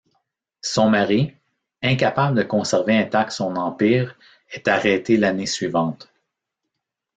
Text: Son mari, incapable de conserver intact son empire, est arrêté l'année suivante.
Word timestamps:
Son 0.69 0.89
mari, 0.89 1.31
incapable 1.83 2.33
de 2.35 2.41
conserver 2.47 2.95
intact 2.97 3.29
son 3.29 3.53
empire, 3.55 4.17
est 4.49 4.67
arrêté 4.67 5.15
l'année 5.15 5.45
suivante. 5.45 6.11